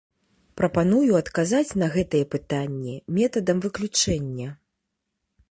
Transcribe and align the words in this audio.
Прапаную 0.59 1.11
адказаць 1.23 1.75
на 1.81 1.87
гэтае 1.97 2.23
пытанне 2.33 2.95
метадам 3.19 3.57
выключэння. 3.69 4.49